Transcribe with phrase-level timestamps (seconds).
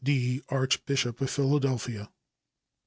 [0.03, 2.09] D., Archbishop of Philadelphia.